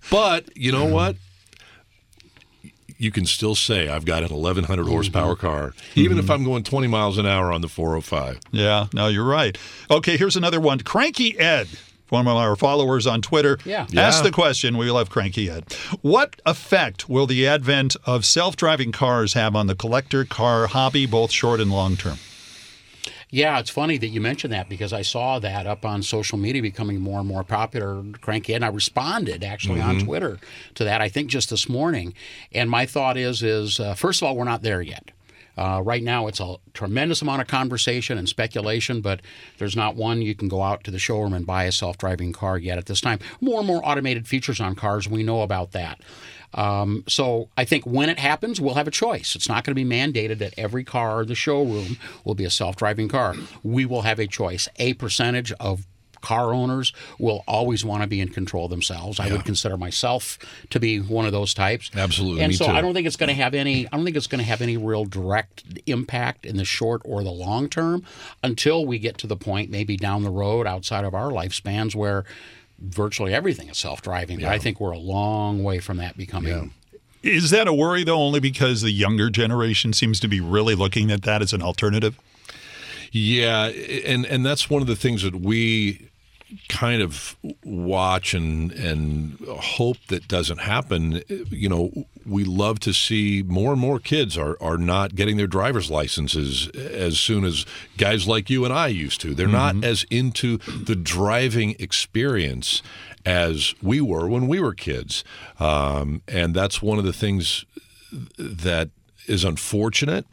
[0.10, 1.16] but you know what?
[3.00, 4.92] You can still say I've got an 1100 mm-hmm.
[4.92, 6.32] horsepower car, even if mm-hmm.
[6.32, 8.40] I'm going 20 miles an hour on the 405.
[8.52, 9.56] Yeah, no, you're right.
[9.90, 10.80] Okay, here's another one.
[10.80, 11.68] Cranky Ed,
[12.10, 13.86] one of our followers on Twitter, Yeah.
[13.96, 14.22] asked Yeah.
[14.24, 14.76] the question.
[14.76, 15.64] We love Cranky Ed.
[16.02, 21.06] What effect will the advent of self driving cars have on the collector car hobby,
[21.06, 22.18] both short and long term?
[23.32, 26.62] Yeah, it's funny that you mentioned that because I saw that up on social media
[26.62, 30.38] becoming more and more popular, cranky, and I responded actually on Twitter
[30.74, 31.00] to that.
[31.00, 32.14] I think just this morning,
[32.52, 35.12] and my thought is, is uh, first of all, we're not there yet.
[35.56, 39.20] Uh, right now, it's a tremendous amount of conversation and speculation, but
[39.58, 42.56] there's not one you can go out to the showroom and buy a self-driving car
[42.56, 43.18] yet at this time.
[43.40, 46.00] More and more automated features on cars, we know about that.
[46.54, 49.36] Um, so I think when it happens, we'll have a choice.
[49.36, 52.50] It's not going to be mandated that every car in the showroom will be a
[52.50, 53.34] self-driving car.
[53.62, 54.68] We will have a choice.
[54.76, 55.86] A percentage of
[56.20, 59.18] car owners will always want to be in control themselves.
[59.18, 60.38] I would consider myself
[60.70, 61.90] to be one of those types.
[61.94, 62.72] Absolutely, And so too.
[62.72, 63.86] I don't think it's going to have any.
[63.86, 67.22] I don't think it's going to have any real direct impact in the short or
[67.22, 68.04] the long term
[68.42, 72.24] until we get to the point maybe down the road outside of our lifespans where
[72.80, 74.40] virtually everything is self-driving.
[74.40, 76.72] But I think we're a long way from that becoming.
[77.22, 81.10] Is that a worry, though, only because the younger generation seems to be really looking
[81.10, 82.18] at that as an alternative?
[83.12, 86.09] Yeah, and and that's one of the things that we
[86.68, 91.22] kind of watch and and hope that doesn't happen.
[91.28, 95.46] You know, we love to see more and more kids are are not getting their
[95.46, 99.34] driver's licenses as soon as guys like you and I used to.
[99.34, 102.82] They're not as into the driving experience
[103.24, 105.24] as we were when we were kids,
[105.58, 107.64] um, and that's one of the things
[108.38, 108.90] that
[109.26, 110.26] is unfortunate.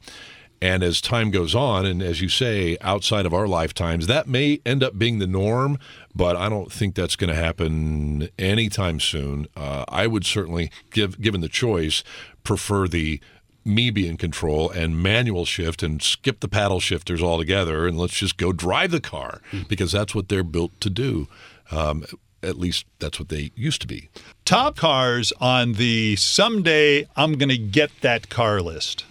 [0.62, 4.60] And as time goes on, and as you say, outside of our lifetimes, that may
[4.66, 5.78] end up being the norm,
[6.16, 9.48] but I don't think that's going to happen anytime soon.
[9.56, 12.04] Uh, I would certainly, give, given the choice,
[12.44, 13.22] prefer the
[13.64, 18.14] me be in control and manual shift and skip the paddle shifters altogether and let's
[18.14, 21.28] just go drive the car because that's what they're built to do.
[21.70, 22.06] Um,
[22.42, 24.10] at least that's what they used to be.
[24.46, 29.04] Top cars on the someday I'm going to get that car list.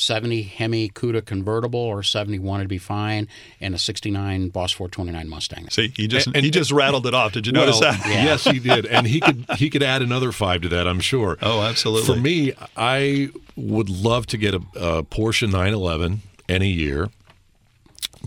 [0.00, 3.28] 70 Hemi Cuda convertible or 71 would be fine,
[3.60, 5.68] and a 69 Boss 429 Mustang.
[5.70, 7.32] See, he just And- and- he just rattled it off.
[7.32, 8.06] Did you notice Well, that?
[8.06, 10.86] Yes, he did, and he could he could add another five to that.
[10.88, 11.36] I'm sure.
[11.42, 12.06] Oh, absolutely.
[12.14, 17.08] For me, I would love to get a, a Porsche 911 any year,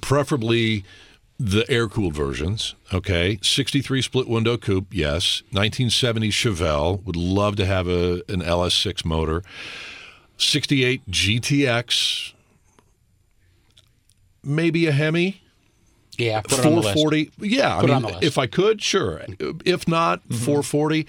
[0.02, 0.84] preferably
[1.40, 2.76] the air cooled versions.
[2.94, 5.42] Okay, 63 split window coupe, yes.
[5.52, 9.44] 1970 Chevelle would love to have a an LS6 motor.
[10.38, 12.34] 68 GTX,
[14.44, 15.42] maybe a Hemi.
[16.18, 16.94] Yeah, put it on the list.
[16.94, 17.32] 440.
[17.40, 18.24] Yeah, Put it I on mean, the list.
[18.28, 19.22] if I could, sure.
[19.66, 20.36] If not, Mm-hmm.
[20.46, 21.08] 440.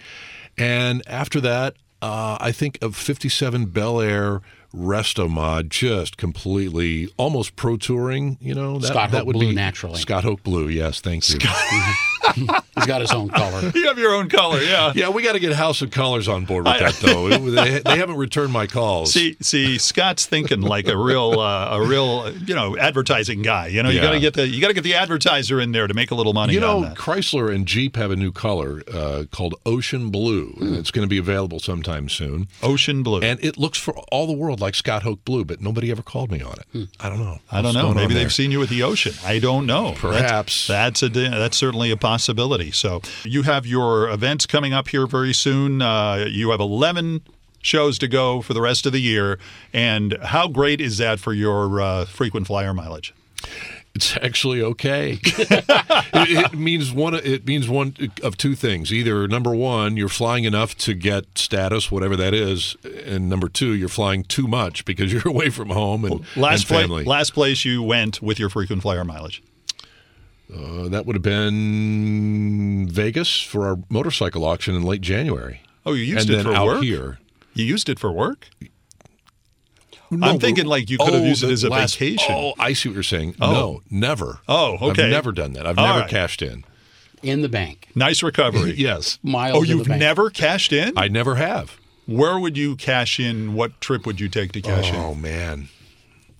[0.57, 4.41] And after that, uh, I think of 57 Bel Air
[4.75, 8.39] Resto Mod, just completely, almost pro touring.
[8.41, 9.99] You know, that, Scott that Hoke would Blue be naturally.
[9.99, 10.69] Scott Hoke Blue.
[10.69, 11.39] Yes, thank you.
[12.75, 13.71] He's got his own color.
[13.75, 14.93] You have your own color, yeah.
[14.95, 17.29] Yeah, we got to get House of Colors on board with that, though.
[17.39, 19.13] they, they haven't returned my calls.
[19.13, 23.69] See, see, Scott's thinking like a real, uh, a real, you know, advertising guy.
[23.69, 25.87] You know, you got to get the, you got to get the advertiser in there
[25.87, 26.55] to make a little money.
[26.55, 26.97] You know, on that.
[26.97, 30.63] Chrysler and Jeep have a new color uh, called Ocean Blue, Hmm.
[30.67, 32.49] and it's going to be available sometime soon.
[32.63, 33.21] ocean blue.
[33.21, 36.31] And it looks for all the world like Scott Hoke Blue, but nobody ever called
[36.31, 36.89] me on it.
[37.01, 37.39] I don't know.
[37.51, 37.95] I don't know.
[37.95, 39.15] Maybe they've seen you with the ocean.
[39.25, 39.93] I don't know.
[39.97, 40.67] Perhaps.
[40.67, 42.14] that's, that's a that's certainly a possibility.
[42.71, 45.83] So you have your events coming up here very soon.
[45.83, 47.23] Uh, you have eleven
[47.65, 49.39] shows to go for the rest of the year.
[49.73, 53.15] And how great is that for your uh, frequent flyer mileage?
[53.95, 55.21] It's actually okay.
[55.23, 55.65] it,
[56.13, 57.15] it means one.
[57.15, 58.93] It means one of two things.
[58.93, 63.73] Either number one, you're flying enough to get status, whatever that is, and number two,
[63.73, 67.65] you're flying too much because you're away from home and, Last and pla- last place
[67.65, 69.45] you went with your frequent flyer mileage.
[70.57, 75.61] Uh, that would have been Vegas for our motorcycle auction in late January.
[75.87, 76.83] Oh, you used and it then for out work.
[76.85, 77.19] here.
[77.55, 78.49] You used it for work.
[80.11, 82.35] No, I'm thinking like you could have oh, used it as a last- vacation.
[82.35, 83.35] Oh, I see what you're saying.
[83.41, 83.53] Oh.
[83.53, 84.41] No, never.
[84.49, 85.05] Oh, okay.
[85.05, 85.67] I've never done that.
[85.67, 86.11] I've All never right.
[86.11, 86.65] cashed in.
[87.23, 87.89] In the bank.
[87.95, 88.75] Nice recovery.
[88.77, 89.99] Yes, Miles Oh, you've bank.
[90.01, 90.93] never cashed in?
[90.97, 91.79] I never have.
[92.07, 93.55] Where would you cash in?
[93.55, 94.97] What trip would you take to cash in?
[94.97, 95.69] Oh man,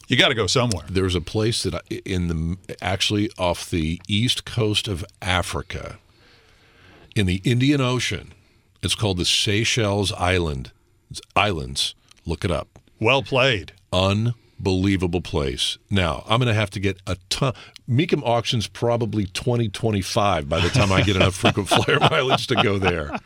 [0.09, 0.85] You got to go somewhere.
[0.89, 5.99] there's a place that I, in the actually off the east coast of Africa,
[7.17, 8.33] in the Indian Ocean.
[8.83, 10.71] It's called the Seychelles Island
[11.35, 11.95] Islands.
[12.27, 12.79] Look it up.
[13.01, 13.73] Well played.
[13.93, 15.79] Unbelievable place.
[15.91, 17.55] Now I'm going to have to get a ton.
[17.89, 22.79] Mecum auctions probably 2025 by the time I get enough frequent flyer mileage to go
[22.79, 23.19] there.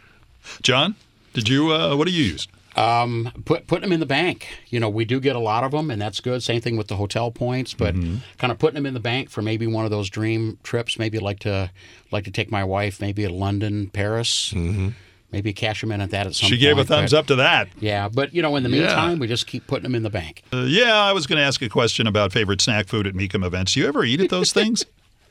[0.62, 0.94] John,
[1.32, 1.72] did you?
[1.72, 2.46] Uh, what do you use?
[2.78, 4.46] Um, put putting them in the bank.
[4.68, 6.42] You know, we do get a lot of them, and that's good.
[6.42, 8.16] Same thing with the hotel points, but Mm-hmm.
[8.38, 10.98] kind of putting them in the bank for maybe one of those dream trips.
[10.98, 11.70] Maybe like to
[12.12, 14.52] like to take my wife, maybe to London, Paris.
[14.54, 14.88] Mm-hmm.
[15.30, 16.60] Maybe cash them in at that at some She point.
[16.60, 17.68] gave a thumbs but- up to that.
[17.80, 18.86] Yeah, but you know, in the Yeah.
[18.86, 20.42] meantime, we just keep putting them in the bank.
[20.52, 23.44] Uh, yeah, I was going to ask a question about favorite snack food at Mecum
[23.44, 23.74] events.
[23.74, 24.86] Do you ever eat at those things?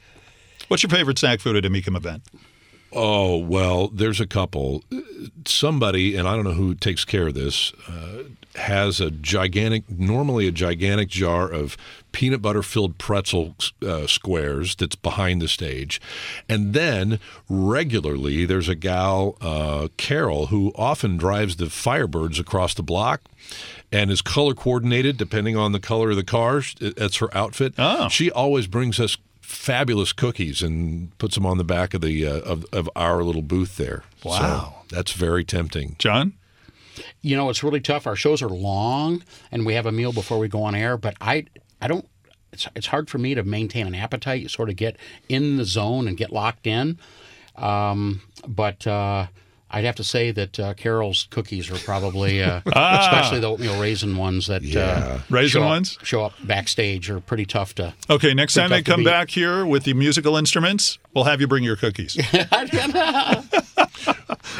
[0.67, 2.23] What's your favorite snack food at a Mecum event?
[2.93, 4.83] Oh, well, there's a couple.
[5.45, 8.23] Somebody, and I don't know who takes care of this, uh,
[8.55, 11.77] has a gigantic, normally a gigantic jar of
[12.11, 16.01] peanut butter filled pretzel uh, squares that's behind the stage.
[16.49, 22.83] And then regularly, there's a gal, uh, Carol, who often drives the Firebirds across the
[22.83, 23.21] block.
[23.89, 26.61] And is color coordinated depending on the color of the car.
[26.81, 27.73] That's her outfit.
[27.77, 28.09] Oh.
[28.09, 29.17] She always brings us
[29.47, 33.41] fabulous cookies and puts them on the back of the uh, of, of our little
[33.41, 34.03] booth there.
[34.21, 34.83] Wow.
[34.89, 35.95] So that's very tempting.
[35.99, 36.33] John?
[37.21, 38.05] You know, it's really tough.
[38.05, 40.97] Our shows are long, and we have a meal before we go on air.
[40.97, 41.45] But I,
[41.81, 42.05] I don't.
[42.51, 44.41] It's it's hard for me to maintain an appetite.
[44.41, 44.97] You sort of get
[45.29, 46.99] in the zone and get locked in.
[47.55, 49.27] Um, but uh,
[49.69, 54.15] I'd have to say that uh, Carol's cookies are probably, uh, especially the oatmeal raisin
[54.15, 54.79] ones that Yeah.
[54.81, 55.97] uh, Raisin show up- ones?
[56.03, 57.93] show up backstage are pretty tough to.
[58.09, 61.63] Okay, next time they come back here with the musical instruments, we'll have you bring
[61.65, 62.17] your cookies.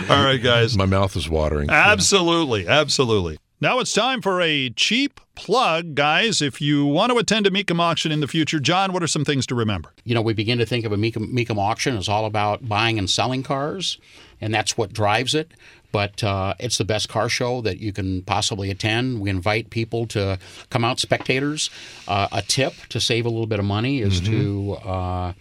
[0.10, 0.78] All right, guys.
[0.78, 1.70] My mouth is watering.
[1.70, 3.40] Absolutely, absolutely.
[3.60, 6.42] Now it's time for a cheap plug, guys.
[6.44, 9.26] If you want to attend a Mecum auction in the future, John, what are some
[9.26, 9.94] things to remember?
[10.04, 12.98] you know, we begin to think of a Mecum, Mecum auction as all about buying
[13.00, 13.98] and selling cars,
[14.42, 15.52] and that's what drives it.
[15.92, 19.22] But uh, it's the best car show that you can possibly attend.
[19.22, 20.38] We invite people to
[20.70, 21.70] come out, spectators.
[22.08, 25.34] Uh, a tip to save a little bit of money is to uh,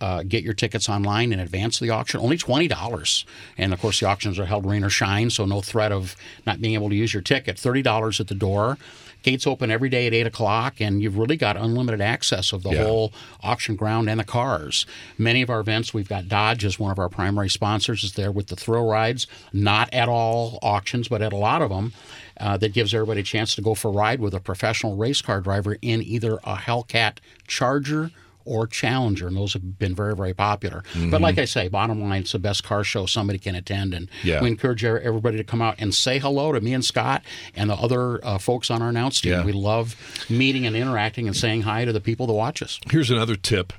[0.00, 2.20] uh, get your tickets online in advance of the auction.
[2.20, 3.24] Only twenty dollars,
[3.56, 6.60] and of course the auctions are held rain or shine, so no threat of not
[6.60, 7.58] being able to use your ticket.
[7.58, 8.78] Thirty dollars at the door.
[9.22, 12.70] Gates open every day at eight o'clock, and you've really got unlimited access of the
[12.70, 12.84] Yeah.
[12.84, 14.86] whole auction ground and the cars.
[15.18, 18.30] Many of our events, we've got Dodge as one of our primary sponsors, is there
[18.30, 19.26] with the thrill rides.
[19.52, 21.92] Not at all auctions, but at a lot of them.
[22.40, 25.20] Uh, that gives everybody a chance to go for a ride with a professional race
[25.20, 27.14] car driver in either a Hellcat
[27.48, 28.12] Charger
[28.48, 30.82] or Challenger, and those have been very, very popular.
[31.10, 34.08] But like I say, bottom line, it's the best car show somebody can attend, and
[34.24, 34.40] Yeah.
[34.42, 37.22] we encourage er- everybody to come out and say hello to me and Scott
[37.54, 39.32] and the other uh, folks on our announce team.
[39.32, 39.44] Yeah.
[39.44, 39.94] We love
[40.30, 42.80] meeting and interacting and saying hi to the people that watch us.
[42.90, 43.72] Here's another tip.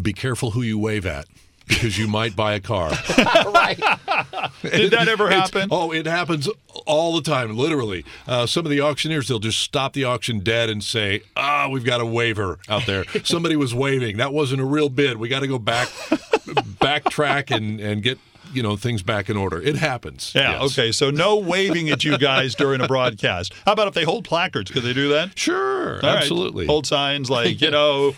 [0.00, 1.26] Be careful who you wave at
[1.70, 2.90] because you might buy a car.
[3.18, 3.78] right.
[4.62, 5.68] Did that ever It's- happen?
[5.72, 6.48] oh, it happens
[6.86, 8.04] all the time, literally.
[8.26, 11.84] Uh, some of the auctioneers, they'll just stop the auction dead and say, ah, we've
[11.84, 13.04] got a waiver out there.
[13.24, 14.18] Somebody was waving.
[14.18, 15.16] That wasn't a real bid.
[15.16, 15.88] We got to go back,
[16.80, 18.18] backtrack and, and get,
[18.52, 19.60] you know, things back in order.
[19.62, 20.32] It happens.
[20.34, 20.72] Yeah, Yes.
[20.78, 20.92] okay.
[20.92, 23.52] So no waving at you guys during a broadcast.
[23.64, 24.70] How about if they hold placards?
[24.70, 25.38] Could they do that?
[25.38, 26.16] Sure, All right.
[26.18, 26.66] absolutely.
[26.66, 28.14] Hold signs like, you know,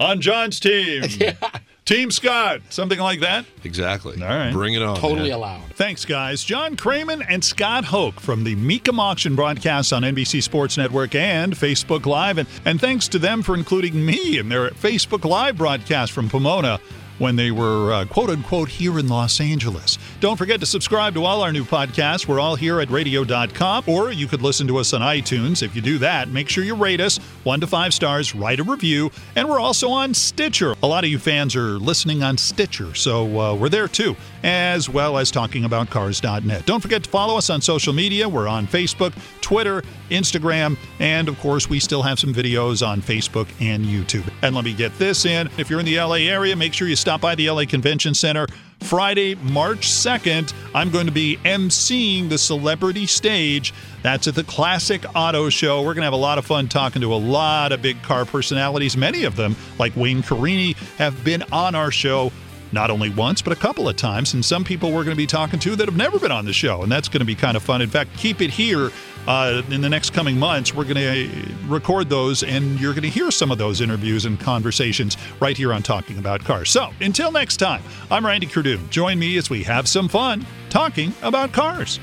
[0.00, 1.04] on John's team,
[1.84, 3.44] Team Scott, something like that.
[3.62, 4.22] Exactly.
[4.22, 4.50] All right.
[4.52, 4.96] Bring it on.
[4.96, 5.38] Totally man.
[5.38, 5.62] allowed.
[5.74, 6.42] Thanks, guys.
[6.42, 11.52] John Kraman and Scott Hoke from the Mecum Auction broadcast on NBC Sports Network and
[11.54, 12.38] Facebook Live.
[12.38, 16.80] And, and thanks to them for including me in their Facebook Live broadcast from Pomona
[17.18, 19.98] when they were uh, quote unquote here in Los Angeles.
[20.20, 22.26] Don't forget to subscribe to all our new podcasts.
[22.26, 25.62] We're all here at radio.com, or you could listen to us on iTunes.
[25.62, 28.64] If you do that, make sure you rate us one to five stars, write a
[28.64, 30.74] review, and we're also on Stitcher.
[30.82, 34.90] A lot of you fans are listening on Stitcher, so uh, we're there too, as
[34.90, 36.66] well as talkingaboutcars.net.
[36.66, 38.28] Don't forget to follow us on social media.
[38.28, 43.48] We're on Facebook, Twitter, Instagram, and of course, we still have some videos on Facebook
[43.58, 44.30] and YouTube.
[44.42, 45.48] And let me get this in.
[45.56, 48.46] If you're in the LA area, make sure you stop by the LA Convention Center.
[48.80, 53.72] Friday, March 2nd, I'm going to be emceeing the celebrity stage.
[54.02, 55.78] That's at the Classic Auto Show.
[55.78, 58.26] We're going to have a lot of fun talking to a lot of big car
[58.26, 58.94] personalities.
[58.94, 62.30] Many of them, like Wayne Carini, have been on our show
[62.74, 64.34] not only once, but a couple of times.
[64.34, 66.52] And some people we're going to be talking to that have never been on the
[66.52, 66.82] show.
[66.82, 67.80] And that's going to be kind of fun.
[67.80, 68.90] In fact, keep it here.
[69.26, 71.30] Uh, in the next coming months, we're going to
[71.66, 75.72] record those, and you're going to hear some of those interviews and conversations right here
[75.72, 76.68] on Talking About Cars.
[76.68, 78.90] So until next time, I'm Randy Kerdoon.
[78.90, 82.00] Join me as we have some fun talking about cars.